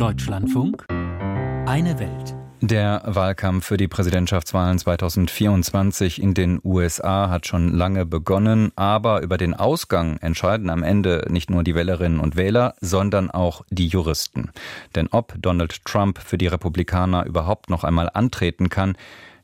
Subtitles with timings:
[0.00, 2.34] Deutschlandfunk Eine Welt.
[2.62, 9.36] Der Wahlkampf für die Präsidentschaftswahlen 2024 in den USA hat schon lange begonnen, aber über
[9.36, 14.52] den Ausgang entscheiden am Ende nicht nur die Wählerinnen und Wähler, sondern auch die Juristen.
[14.94, 18.96] Denn ob Donald Trump für die Republikaner überhaupt noch einmal antreten kann,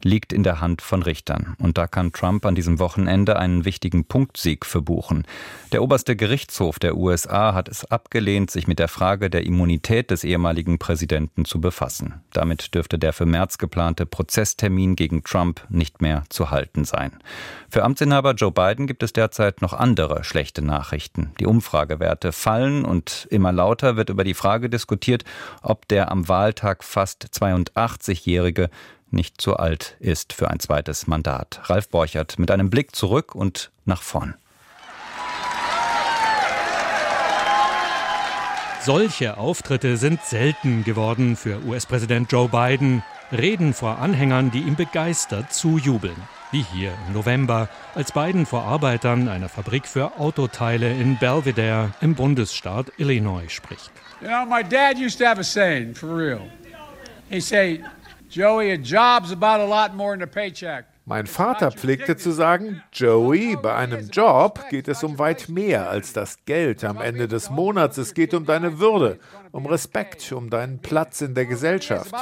[0.03, 1.57] liegt in der Hand von Richtern.
[1.59, 5.25] Und da kann Trump an diesem Wochenende einen wichtigen Punktsieg verbuchen.
[5.73, 10.25] Der oberste Gerichtshof der USA hat es abgelehnt, sich mit der Frage der Immunität des
[10.25, 12.23] ehemaligen Präsidenten zu befassen.
[12.33, 17.13] Damit dürfte der für März geplante Prozesstermin gegen Trump nicht mehr zu halten sein.
[17.69, 21.33] Für Amtsinhaber Joe Biden gibt es derzeit noch andere schlechte Nachrichten.
[21.41, 25.25] Die Umfragewerte fallen und immer lauter wird über die Frage diskutiert,
[25.63, 28.71] ob der am Wahltag fast 82-Jährige
[29.17, 31.61] nicht zu alt ist für ein zweites Mandat.
[31.65, 34.37] Ralf Borchert mit einem Blick zurück und nach vorn.
[38.87, 43.03] Solche Auftritte sind selten geworden für US-Präsident Joe Biden.
[43.33, 46.15] Reden vor Anhängern, die ihm begeistert zujubeln.
[46.53, 52.15] Wie hier im November, als Biden vor Arbeitern einer Fabrik für Autoteile in Belvedere im
[52.15, 53.91] Bundesstaat Illinois spricht.
[54.21, 56.49] You know, my dad used to have a saying, for real.
[57.29, 57.83] He say,
[58.29, 60.87] Joey, a job's about a lot more than a paycheck.
[61.09, 66.13] Mein Vater pflegte zu sagen, Joey, bei einem Job geht es um weit mehr als
[66.13, 67.97] das Geld am Ende des Monats.
[67.97, 69.21] Es geht um deine Würde,
[69.53, 72.13] um Respekt, um deinen Platz in der Gesellschaft.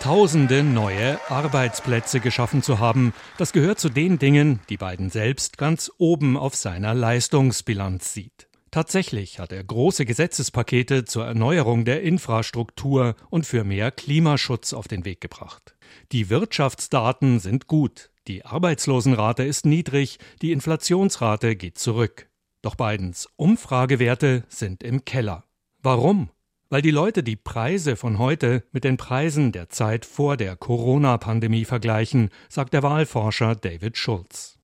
[0.00, 5.92] Tausende neue Arbeitsplätze geschaffen zu haben, das gehört zu den Dingen, die Biden selbst ganz
[5.96, 8.48] oben auf seiner Leistungsbilanz sieht.
[8.76, 15.06] Tatsächlich hat er große Gesetzespakete zur Erneuerung der Infrastruktur und für mehr Klimaschutz auf den
[15.06, 15.74] Weg gebracht.
[16.12, 22.28] Die Wirtschaftsdaten sind gut, die Arbeitslosenrate ist niedrig, die Inflationsrate geht zurück.
[22.60, 25.44] Doch Bidens Umfragewerte sind im Keller.
[25.82, 26.28] Warum?
[26.68, 31.64] Weil die Leute die Preise von heute mit den Preisen der Zeit vor der Corona-Pandemie
[31.64, 34.55] vergleichen, sagt der Wahlforscher David Schulz.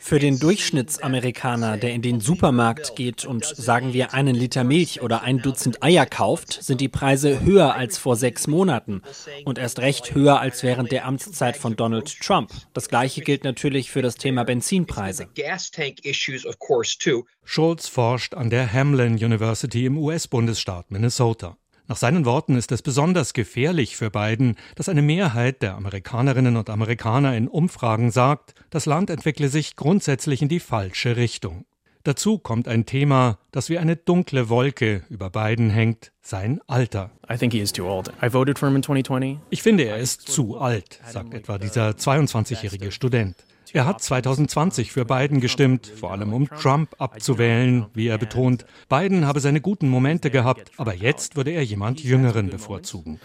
[0.00, 5.20] Für den Durchschnittsamerikaner, der in den Supermarkt geht und sagen wir einen Liter Milch oder
[5.20, 9.02] ein Dutzend Eier kauft, sind die Preise höher als vor sechs Monaten
[9.44, 12.50] und erst recht höher als während der Amtszeit von Donald Trump.
[12.72, 15.28] Das gleiche gilt natürlich für das Thema Benzinpreise.
[17.44, 21.58] Schulz forscht an der Hamlin University im US-Bundesstaat Minnesota.
[21.88, 26.68] Nach seinen Worten ist es besonders gefährlich für Biden, dass eine Mehrheit der Amerikanerinnen und
[26.68, 31.64] Amerikaner in Umfragen sagt, das Land entwickle sich grundsätzlich in die falsche Richtung.
[32.04, 37.10] Dazu kommt ein Thema, das wie eine dunkle Wolke über Biden hängt, sein Alter.
[39.48, 43.34] Ich finde, er ist zu alt, sagt etwa dieser 22-jährige Student.
[43.72, 48.64] Er hat 2020 für Biden gestimmt, vor allem um Trump abzuwählen, wie er betont.
[48.88, 53.20] Biden habe seine guten Momente gehabt, aber jetzt würde er jemand Jüngeren bevorzugen.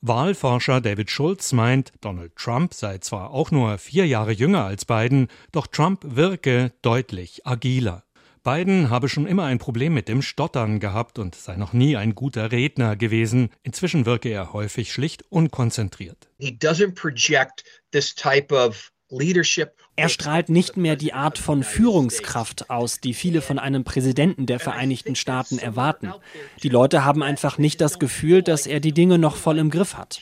[0.00, 5.28] Wahlforscher David Schulz meint, Donald Trump sei zwar auch nur vier Jahre jünger als Biden,
[5.50, 8.04] doch Trump wirke deutlich agiler.
[8.44, 12.14] Biden habe schon immer ein Problem mit dem Stottern gehabt und sei noch nie ein
[12.14, 13.48] guter Redner gewesen.
[13.62, 16.28] Inzwischen wirke er häufig schlicht unkonzentriert.
[19.96, 24.60] Er strahlt nicht mehr die Art von Führungskraft aus, die viele von einem Präsidenten der
[24.60, 26.12] Vereinigten Staaten erwarten.
[26.62, 29.94] Die Leute haben einfach nicht das Gefühl, dass er die Dinge noch voll im Griff
[29.94, 30.20] hat.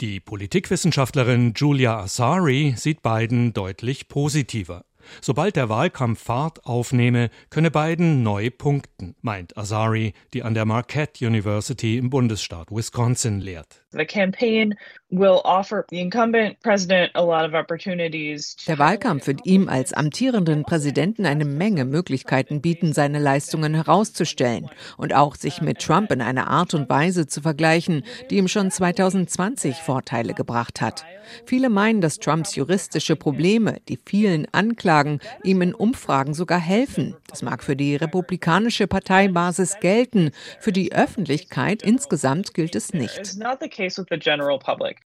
[0.00, 4.84] Die Politikwissenschaftlerin Julia Asari sieht Biden deutlich positiver.
[5.20, 11.26] Sobald der Wahlkampf Fahrt aufnehme, könne Biden neu punkten, meint Azari, die an der Marquette
[11.26, 13.82] University im Bundesstaat Wisconsin lehrt.
[13.92, 14.74] The campaign
[15.10, 18.56] will offer the incumbent president a lot of opportunities.
[18.66, 25.12] Der Wahlkampf wird ihm als amtierenden Präsidenten eine Menge Möglichkeiten bieten, seine Leistungen herauszustellen und
[25.12, 29.76] auch sich mit Trump in einer Art und Weise zu vergleichen, die ihm schon 2020
[29.76, 31.04] Vorteile gebracht hat.
[31.44, 34.91] Viele meinen, dass Trumps juristische Probleme, die vielen Anklagen,
[35.44, 37.16] ihm in Umfragen sogar helfen.
[37.28, 40.30] Das mag für die republikanische Parteibasis gelten,
[40.60, 43.38] für die Öffentlichkeit insgesamt gilt es nicht.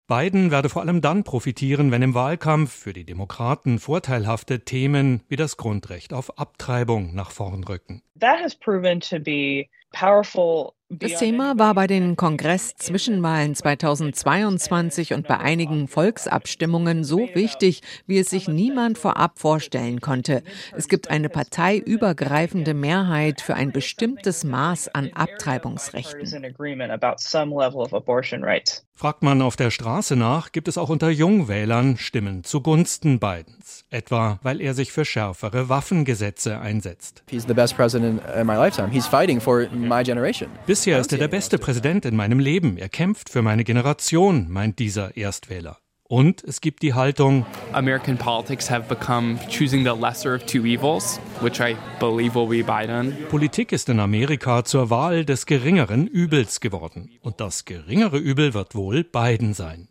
[0.09, 5.37] Biden werde vor allem dann profitieren, wenn im Wahlkampf für die Demokraten vorteilhafte Themen wie
[5.37, 8.03] das Grundrecht auf Abtreibung nach vorn rücken.
[8.21, 9.69] That has proven to be
[10.95, 18.29] Das Thema war bei den Kongress-Zwischenwahlen 2022 und bei einigen Volksabstimmungen so wichtig, wie es
[18.29, 20.43] sich niemand vorab vorstellen konnte.
[20.77, 26.27] Es gibt eine parteiübergreifende Mehrheit für ein bestimmtes Maß an Abtreibungsrechten.
[28.95, 33.85] Fragt man auf der Straße nach, gibt es auch unter Jungwählern Stimmen zugunsten Bidens.
[33.91, 37.25] Etwa, weil er sich für schärfere Waffengesetze einsetzt.
[40.67, 42.77] Bisher ist er der beste Präsident in meinem Leben.
[42.77, 45.79] Er kämpft für meine Generation, meint dieser Erstwähler.
[46.13, 51.19] Und es gibt die Haltung, American politics have become choosing the lesser of two evils,
[53.31, 57.11] Politik ist in Amerika zur Wahl des geringeren Übels geworden.
[57.21, 59.89] Und das geringere Übel wird wohl Biden sein.